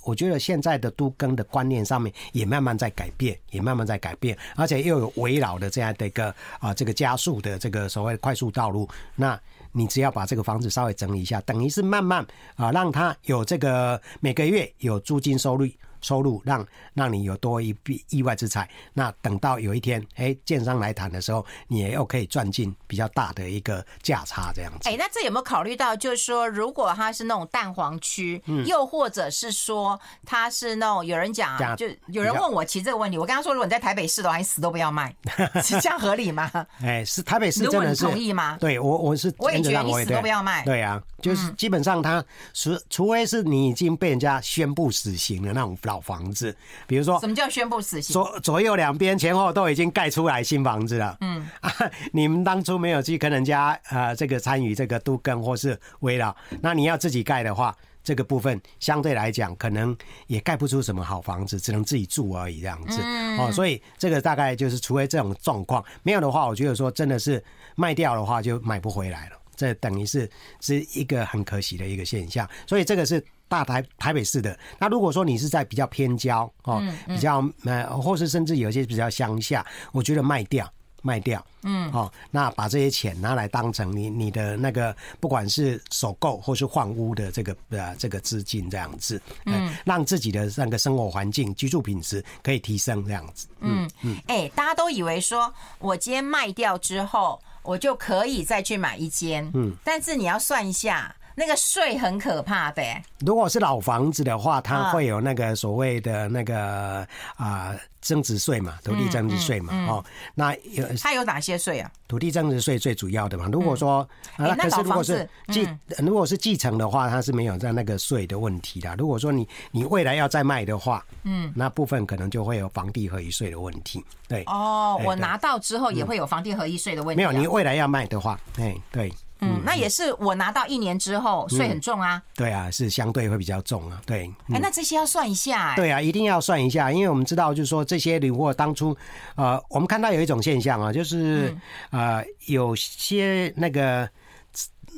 [0.02, 9.38] 我觉得现在的都更的观念上面也慢慢在改变，也慢慢在改变，而且又有围绕的这样的一个啊这个加速的这个所谓快速道路，那。
[9.76, 15.68] 你只要把这个房子稍微整理一下，等于是慢慢啊，让它有这个每个月有租金收入。
[16.06, 16.64] 收入让
[16.94, 24.88] 让你有多一笔意外之财，那等到有一天，哎，建商来谈的时候，你也又可以赚进比较大的一个价差，这样子。
[24.88, 35.12] 哎，那这有没有考虑到，就是说，如果它是那种蛋黄区，嗯，又或者是说它是那种有人讲，就有人问我其实这个问题，我刚刚说，如果你在台北市的话，你死都不要卖，
[35.60, 36.48] 是这样合理吗？
[36.80, 38.56] 哎，是台北市真的是同意吗？
[38.60, 45.95] 对我我是我也觉得你死都不要卖，对啊，就是基本上他除除非是你已经被人家宣布死刑的那种老。
[45.96, 46.54] 老房子，
[46.86, 48.12] 比如说什么叫宣布死刑？
[48.12, 51.16] 左左右两边前后都已经盖出来新房子了。
[51.22, 51.72] 嗯，啊，
[52.12, 57.74] 你们当初没有去跟人家呃这个参与这个都更或是围绕，那你要自己盖的话。
[58.06, 59.96] 这个部分相对来讲，可能
[60.28, 63.00] 也盖不出什么好房子，只能自己住而已这样子。
[63.36, 67.42] 哦，所以这个大概就是，除非这种状况没有的话，我觉得说真的是
[67.74, 70.30] 卖掉的话就买不回来了，这等于是
[70.60, 72.48] 是一个很可惜的一个现象。
[72.64, 74.58] 所以这个是大台台北市的。
[74.78, 80.70] 那如果说你是在比较偏郊哦，比较呃，或是甚至有些比较乡下，我觉得卖掉。
[81.02, 101.14] 卖掉，嗯，哦，那把这些钱拿来当成你你的那个，不管是首购或是换屋的这个呃这个资金这样子，嗯，让自己的那个生活环境、居住品质可以提升这样子，嗯嗯，哎、欸，大家都以为说我今天卖掉之后，我就可以再去买一间，嗯，但是你要算一下。
[101.38, 102.82] 那个税很可怕的。
[103.20, 111.90] 如果是老房子的话，它会有那个所谓的那个啊增值税嘛，土地增值税嘛，哦，那有它有哪些税啊？
[112.08, 113.48] 土地增值税最主要的嘛。
[113.52, 115.68] 如果说那可是如果是继
[115.98, 118.94] 如果是继承的话，它是没有在那个税的问题的。
[118.96, 124.02] 如果说你你未来要再卖的话，嗯，那部分可能就会有房地合一税的问题。
[124.26, 127.16] 对哦，我拿到之后也会有房地合一税的问题。
[127.16, 129.12] 没有，你未来要卖的话，哎，对。
[129.40, 132.22] 嗯，那也是我拿到一年之后税很重啊。
[132.34, 134.00] 对啊，是相对会比较重啊。
[134.06, 135.74] 对，哎，那这些要算一下。
[135.76, 138.96] 对啊，一定要算一下，因为我们知道，就是说这些如果当初，
[139.34, 141.54] 呃，我们看到有一种现象啊，就是
[141.90, 144.08] 呃，有些那个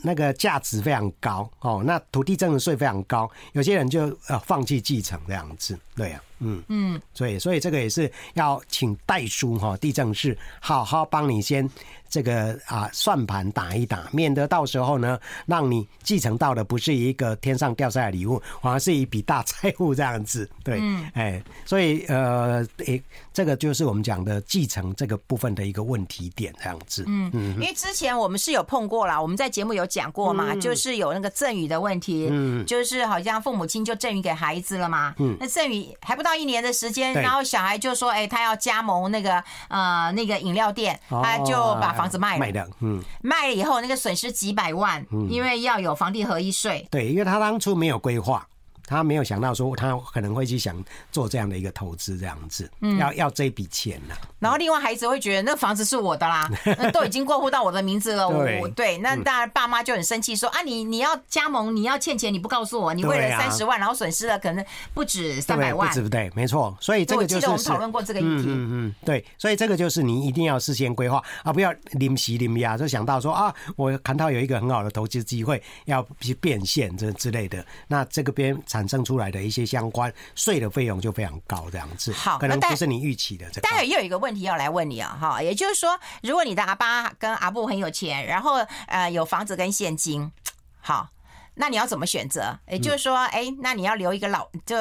[0.05, 5.77] 那个价值非常高哦，那土地增值税非常高，有些人就呃放弃继承这样子。
[5.97, 11.69] 对啊，嗯嗯，所以所以这个也是要请代书哈，地政士好好帮你先。
[12.11, 20.49] 这个啊，算盘打一打，免得到时候呢，让你继承到的不是一个天上掉下来的礼物，反而是一笔大债务这样子。
[20.65, 23.03] 对，嗯、哎，所以呃，诶，
[23.35, 27.05] 这个就是我们讲的继承这个部分的一个问题点这样子。
[27.07, 41.99] 嗯嗯，因为之前我们是有碰过啦，我们在节目有讲过嘛，嗯、就是有那个赠与的问题，嗯，就是好像父母亲就赠与给孩子了嘛，嗯，那赠与还不到一年的时间，然后小孩就说，哎，他要加盟那个呃那个饮料店，他就把。
[41.99, 48.47] 房子卖了，卖的，嗯，卖了以后那个损失几百万，嗯，因为要有房地合一税，对，因为他当初没有规划。
[48.89, 54.15] 他没有想到说他可能会去想做这样的一个投资这样子，要要这笔钱呢。
[54.39, 56.49] 然后另外孩子会觉得那房子是我的啦，
[56.93, 58.29] 都已经过户到我的名字了。
[58.29, 66.31] 我对，那当然爸妈就很生气说啊，你你要加盟，你要欠钱，你不告诉我，你为了三十万，然后损失了可能不止三百万，对不对？
[66.35, 68.45] 没错，所以这个就是我记得我们讨论过这个议题。
[68.47, 79.69] 嗯嗯，对，所以这个就是你一定要事先规划啊，不要临时临压就想到说啊，我看到有一个很好的投资机会要去变现这之类的，那这个边产生出来的一些。
[79.69, 83.51] 相关税的费用就非常高，这样子好，可能不是你预期的。
[83.51, 88.55] 这待会又有一个问题要来问你啊，哈，也就是说，如果你的阿爸跟阿布很有钱，然后
[88.87, 90.33] 呃有房子跟现金，
[90.81, 91.11] 好，
[91.55, 92.59] 那你要怎么选择？
[92.67, 94.77] 也就是说，哎、欸，那你要留一个老就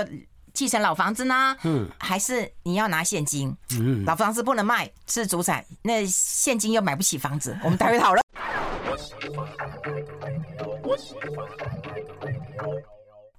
[0.53, 1.57] 继承老房子呢？
[1.63, 3.53] 嗯，还是你要拿现金？
[3.71, 8.23] 嗯，老房子不能卖，是主产，那现金又买不起房子，我们待会讨论。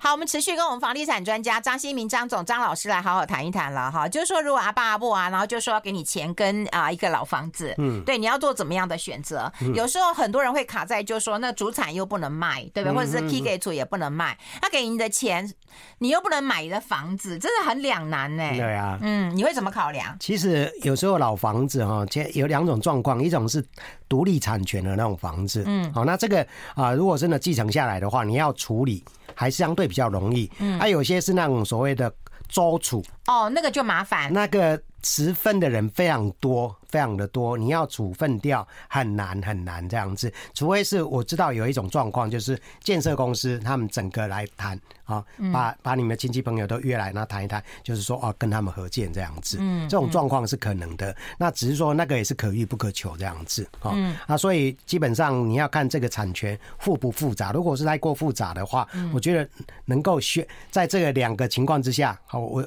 [0.09, 4.09] 好，我们持续跟我们房地产专家张新明张总张老师来好好谈一谈了哈。
[4.09, 9.53] 就是说，如果阿爸阿布啊，然后就说要给你钱跟啊一个老房子，嗯，对，你要做怎么样的选择？
[9.75, 12.97] 有时候很多人会卡在，就是说那主产又不能卖，对不对？
[12.97, 15.53] 或者是 key 给主也不能卖，他给你的钱，
[15.99, 18.49] 你又不能买你的房子，真的很两难呢。
[18.57, 20.17] 对啊，嗯，你会怎么考量？
[20.19, 23.63] 其实有时候老房子哈，其实有两种状况，一种是
[24.09, 29.05] 独立产权的那种房子，嗯，好，那这个啊，如果真的继承下来的话，你要处理。
[29.35, 32.11] 还相对比较容易，嗯，还有些是那种所谓的
[32.49, 36.75] 租厝，哦，那个就麻烦，那个持分的人非常多。
[36.89, 51.15] 非常的多，你要处分掉很难很难这样子，除非是我知道有一种状况，就是建设公司他们整个来谈啊，把把你们的亲戚朋友都约来，那谈一谈，就是说哦，跟他们合建这样子，嗯，这种状况是可能的。
[51.37, 53.95] 那只是说那个也是可遇不可求这样子啊，
[54.27, 59.47] 啊，所以基本上你要看这个产权复不复杂，如果是太过复杂的话，我觉得
[59.85, 62.67] 能够选在这个两个情况之下，好，我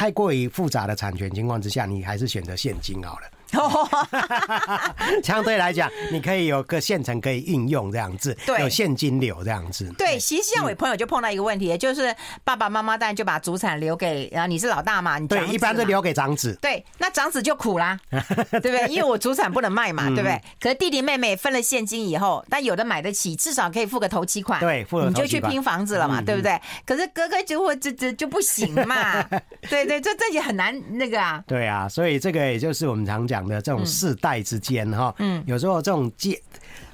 [0.00, 3.26] 太过于复杂的产权情况之下，你还是选择现金好了。
[5.22, 9.92] 相对来讲，你可以有个现成可以运用这样子，有现金流这样子。
[9.98, 16.56] 对，其实像我朋友就碰到一个问题，就是爸爸妈妈当然就把祖产留给，然后你是老大嘛，你对，一般是留给长子。
[16.60, 18.86] 对，那长子就苦啦， 对不对？
[18.88, 20.40] 因为我祖产不能卖嘛，对不对？
[20.60, 26.60] 可是弟弟妹妹分了现金以后，但有的买得起，至少可以付个头期款，对，付了你就去拼房子了嘛，对不对？
[26.86, 29.22] 可是哥哥就会这这就不行嘛，
[29.68, 31.42] 对对，这这也很难那个啊。
[31.46, 36.38] 对啊，所以这个也就是我们常讲的这种世代之间哈，嗯，有时候这种继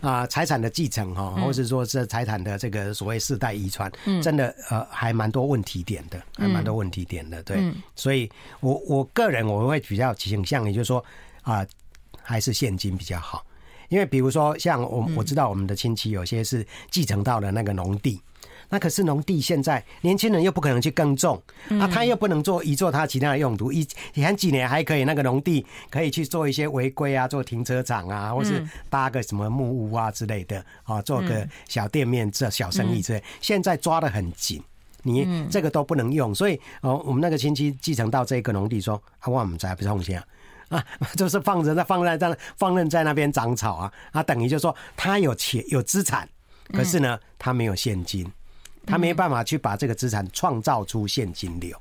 [0.01, 3.90] 啊财产的继承哈，或是说是财产的这个所谓世代遗传，
[4.22, 7.72] 真的呃还蛮多问题点的，还蛮多问题点的，对。
[7.94, 8.30] 所以
[8.61, 11.05] 我我个人我会比较倾向于就是说
[11.42, 11.66] 啊，
[12.22, 13.44] 还是现金比较好，
[13.88, 18.20] 因为比如说像我我知道我们的亲戚有些是继承到了那个农地。
[18.69, 21.41] 那可是农地，现在年轻人又不可能去耕种，
[21.81, 23.71] 啊，他又不能做移做他其他的用途。
[23.73, 33.23] 以前几年还可以，那个农地可以去做一些违规啊，做停车场啊，或是搭个什么木屋啊之类的啊，做个小店面这小生意之类。
[33.41, 34.62] 现在抓的很紧，
[35.03, 36.35] 你这个都不能用。
[36.35, 40.25] 所以哦，我们那个亲戚继承到这个农地，说啊，我们才不种下
[40.69, 46.29] 啊， 就是放着在放在这放任在那边长草啊，啊，等于就是说他有钱有资产，
[46.73, 48.29] 可是呢，他没有现金。
[48.87, 51.76] 他没办法去把这个资产创造出现金流。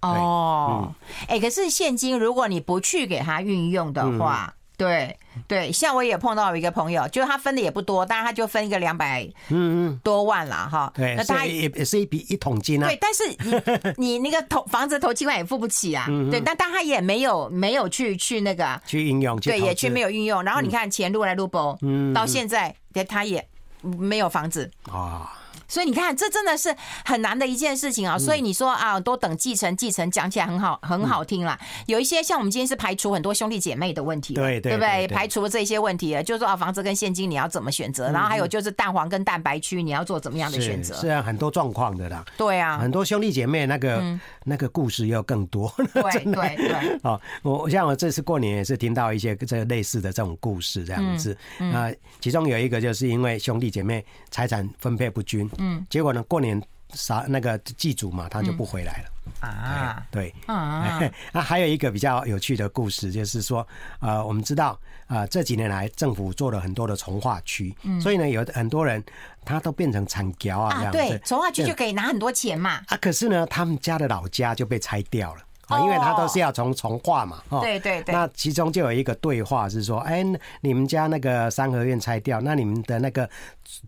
[0.00, 0.94] 哦，
[1.28, 5.16] 哎，可是现金如果你不去给他运用的话，对
[5.48, 10.92] 对，像我也碰到一个朋友，就是他分的也不多，但是他就分一个两百嗯嗯多万了哈。
[10.94, 12.86] 对，那他也也是一笔一桶金啊。
[12.86, 16.04] 对，但是你你那个投房子投七万也付不起啊。
[16.30, 20.42] 对，但但他也没有没有去去那个去运用，对，也去没有运用。
[20.42, 22.74] 然后你看钱撸来撸不，嗯，到现在
[23.08, 23.48] 他也
[23.80, 25.32] 没有房子啊。
[25.66, 28.18] 所以你看，这真的是很难的一件事情啊！
[28.18, 31.58] 所以你说啊，都等继承继承，讲起来很好，很好听啦。
[31.86, 35.08] 有一些像我们今天是排除很多兄弟姐妹的问题，对对不对？
[35.08, 38.10] 排除了这些问题，就是说啊，房子跟现金你要怎么选择？
[38.10, 40.94] 然后还有就是蛋黄跟蛋白区你要做怎么样的选择？
[40.94, 42.24] 是啊，很多状况的啦。
[42.36, 45.72] 对啊，很多兄弟姐妹那个那个故事要更多。
[45.94, 47.00] 对对对。
[47.02, 51.36] 哦，我像我这次过年也是听到一些这类似的这种故事这样子
[51.72, 51.90] 啊，
[52.20, 55.48] 其中有一个就是因为兄弟姐妹财产分配不均。
[55.58, 56.22] 嗯，结果呢？
[56.24, 56.60] 过年
[56.92, 59.08] 啥那个祭祖嘛，他就不回来了、
[59.42, 60.06] 嗯、啊。
[60.10, 61.00] 对啊，
[61.32, 63.66] 那 还有一个比较有趣的故事，就是说，
[64.00, 64.78] 呃，我们知道，
[65.08, 69.02] 呃，这几年来政府做了很多的从化区，嗯、所以呢，有很多人
[69.44, 70.98] 他都变成产侨啊，这样子。
[70.98, 72.80] 对，从化区就可以拿很多钱嘛。
[72.86, 75.42] 啊，可是呢，他们家的老家就被拆掉了。
[75.68, 78.14] 啊，因为他都是要从从化嘛，哦，对对对。
[78.14, 80.24] 那其中就有一个对话是说，哎，
[80.60, 83.28] 你们家那个三合院拆掉，那你们的那个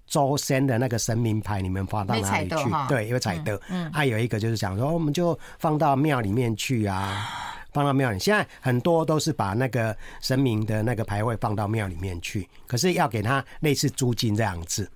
[0.06, 2.70] 周先的那个神明牌，你们放到哪里去？
[2.88, 3.60] 对，因为彩德。
[3.68, 3.92] 嗯。
[3.92, 7.28] 还有一个就是讲说，我们就放到庙里面去啊，
[7.72, 8.18] 放到庙里。
[8.18, 14.88] 现在很多都是把那个神明的那个牌位放到庙里面去，可是要给他类似租金这样子。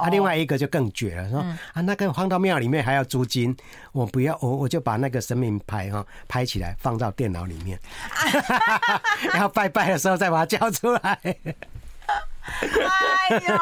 [0.00, 1.38] 啊，另外一个就更绝了，说
[1.72, 3.56] 啊，那个放到庙里面还要租金，
[3.92, 7.78] 我不要，我我就把那个神明牌哈拍起来放到电脑里面，
[9.32, 11.18] 然后拜拜的时候再把它交出来。
[12.42, 13.54] 哎呦，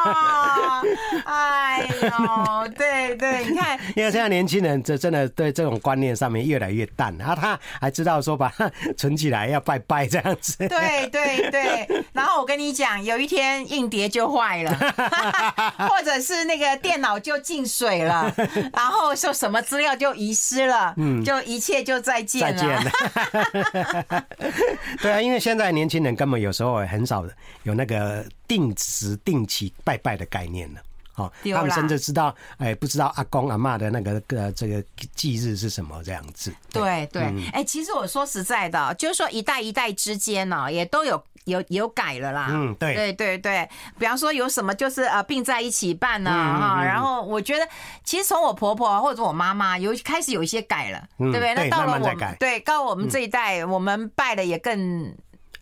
[1.25, 10.57] 哎呦，对对，你看，因为现在年轻人这真的对这种观念上面越来越淡，然后他还知道说把它 存起来要拜拜这样子。
[10.57, 14.71] 对对对，然后我跟你讲，有一天硬碟就坏了，
[15.89, 18.33] 或者是那个电脑就进水了，
[18.73, 22.47] 然后说什么资料就遗失了，嗯，就一切就再见了。
[22.53, 24.25] 再见了。
[25.01, 27.25] 对啊，因为现在年轻人根本有时候很少
[27.63, 28.25] 有那个。
[28.49, 30.81] 定时定期拜拜的概念了，
[31.15, 34.83] 哦，他们甚至知道，哎，不知道阿公阿妈的那个个这个
[35.15, 36.51] 忌日是什么这样子。
[36.73, 42.47] 对对，哎，其实我说实在的，就是说一代一代之间呢，也都有有有改了啦。
[42.49, 43.69] 嗯，对对对对，
[43.99, 47.67] 比方说有什么就是呃并在一起办呢哈，然后我觉得
[48.03, 51.53] 其实从我婆婆或者我妈妈有开始有一些改了，对不对？
[51.53, 55.15] 那到了我们对到我们这一代，我们拜的也更。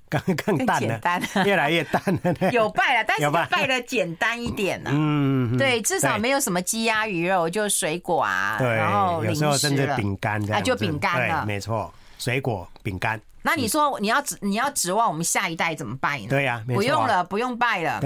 [0.09, 0.99] 更更淡了，
[1.45, 2.51] 越来越淡了。
[2.51, 4.89] 有拜了，但是拜的简单一点呢。
[4.93, 11.45] 嗯，对，至少没有什么鸡鸭鱼肉，就水果啊，然后有时候甚至饼干这样，啊，就饼干了。
[11.45, 13.19] 没错，水果饼干。
[13.43, 16.25] 那你说你要指你要指望我们下一代怎么拜呢？
[16.29, 18.01] 对呀，不用了，不用拜了。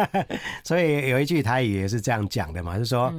[0.64, 3.12] 所以有一句台语也是这样讲的嘛，就是说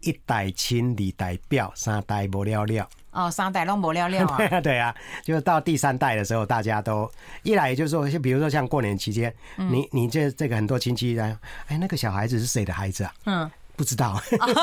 [0.00, 2.88] 一代亲，二代表，三代不了了。
[3.12, 4.60] 哦，三代拢无了了 啊！
[4.60, 7.10] 对啊，就是到第三代的时候，大家都
[7.42, 11.36] 一来就是说，就比如说像过年期间，你你这这个很多亲戚来，
[11.68, 13.12] 哎，那个小孩子是谁的孩子啊？
[13.26, 14.20] 嗯，不知道，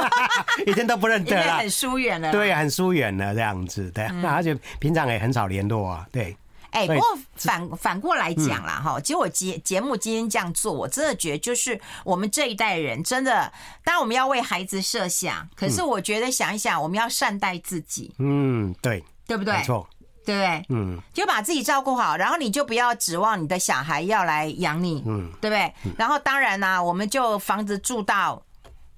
[0.66, 2.32] 以前都不认得了，很疏远了。
[2.32, 6.36] 对，很疏远了这样子，对，那而且平常也很少联络啊，对。
[6.72, 7.04] 哎，不过
[7.36, 13.52] 反反过来讲啦，哈，其实我节节目今天这样做，我真的觉得就是我们这一代人真的，
[13.84, 18.14] 当然我们要为孩子设想，可是我觉得想一想，我们要善待自己。
[18.20, 19.54] 嗯，对，对不对？
[19.56, 19.88] 没错，
[20.26, 20.66] 对不对？
[20.70, 25.74] 嗯，就把自己照顾好，然后你就不要指望你的小孩要来养你，嗯，对不对？
[25.98, 28.44] 然后当然呢，我们就房子住到。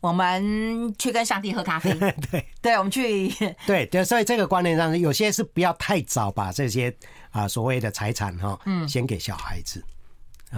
[0.02, 1.94] 我们去跟上帝喝咖啡，
[2.30, 3.30] 对对，我们去
[3.66, 6.94] 对对，所以这个观念上，有些是不要太早把这些
[7.30, 9.82] 啊所谓的财产哈，嗯，先给小孩子，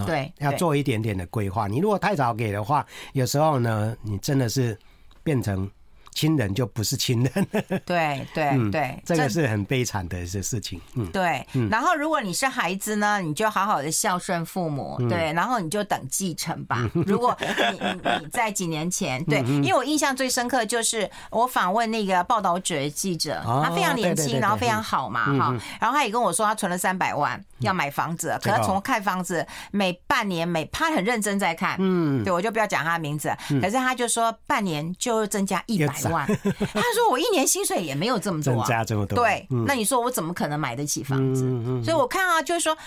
[0.08, 1.68] 对，要做一点点的规划。
[1.68, 2.84] 你如果太早给的话，
[3.14, 4.76] 有时候呢，你真的是
[5.24, 5.70] 变成。
[6.14, 7.48] 亲人就不是亲人，
[7.86, 10.80] 对对对，这个是很悲惨的一些事情。
[10.96, 11.46] 嗯，对。
[11.70, 16.90] 然后如果你是孩子呢，你就好好的孝顺父母，对，然后你就等继承吧。
[17.06, 36.03] 如果你你你在几年前，对，因为我印象最深刻就是我访问那个报道者记者，他非常年轻，然后非常好嘛，哈，然后他也跟我说他存了三百万要买房子，可是从看房子每半年每他很认真在看，嗯，对，我就不要讲他的名字，可是他就说半年就增加一百。
[36.10, 36.26] 万，
[36.74, 41.44] 他说我一年薪水也没有这么多，增加这么多，对，那你说我怎么可能买得起房子？
[41.84, 42.78] 所以我看啊，就是说，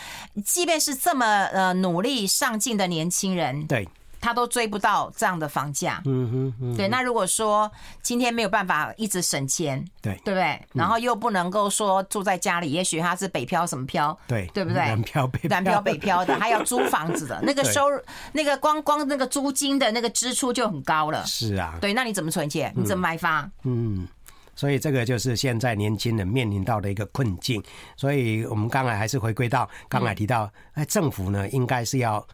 [0.45, 3.89] 即便是这么呃努力上进的年轻人，对。
[4.27, 6.89] 他都追不到这样的房价，嗯哼，嗯，对。
[6.89, 7.70] 那如果说
[8.03, 10.61] 今天没有办法一直省钱，对，对不对？
[10.72, 14.83] 然后又不能够说住在家里，也许他是北漂什么漂，对，对不对？
[14.83, 18.01] 南漂北南漂北漂的， 还要租房子的，那个收入，
[18.33, 21.24] 那个光光那个租金的那个支出就很高了。
[21.24, 22.72] 是啊，对，那你怎么存钱？
[22.74, 23.49] 你怎么买房？
[23.62, 24.09] 嗯，
[24.57, 27.62] 所以这个就是现在年轻人面临到的一个困境。
[27.97, 32.27] 所以我们刚才还是回归到刚才提到，哎，政府呢应该是要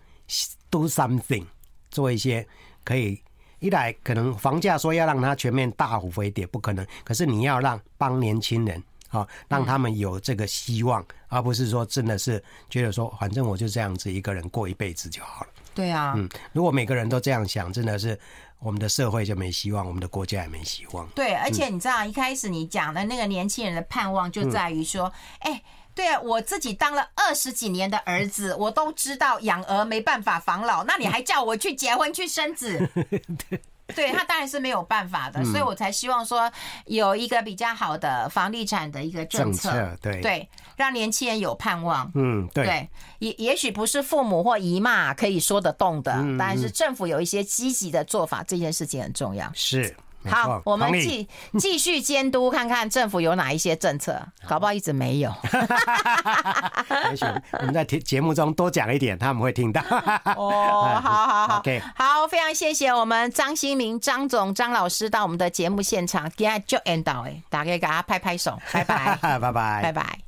[0.70, 1.45] do something。
[1.93, 2.45] 做一些
[2.82, 3.22] 可以
[3.61, 15.51] 一来可能房价说要让它全面大幅回跌不可能，可是你要让帮年轻人啊，让他们有这个希望，而不是说真的是觉得说反正我就这样子一个人过一辈子就好了。
[15.72, 18.18] 对啊，嗯，如果每个人都这样想，真的是
[18.59, 21.07] 我们的社会就没希望，我们的国家也没希望。
[21.14, 25.62] 对，而且你知道一开始你讲的那个年轻人的盼望就在于说，哎。
[25.95, 32.88] 对啊，我自己当了二十几年的儿子，我都知道养儿没办法防老，那你还叫我去结婚去生子？
[33.95, 36.51] 对，他当然是没有办法的，所以我才希望说
[36.86, 42.11] 有一个比较好的房地产的一个政策，对对，让年轻人有盼望。
[42.14, 42.88] 嗯，对，
[43.18, 49.51] 也也许不是父母或姨妈可以说得动的，但是政府有一些积极的做法，这件事情很重要。
[49.53, 49.95] 是。
[50.31, 55.33] 好，我们继 继续监督，看看政府有哪一些政策，搞不好一直没有。
[57.11, 57.25] 也许
[57.59, 59.81] 我们在节节目中多讲一点，他们会听到。
[60.37, 70.18] 哦，好好好，OK，好，非常谢谢我们张新明张总张老师到我们的节目现场，今天就 end 到哎，大家给他拍拍手，拜拜，拜拜，拜拜。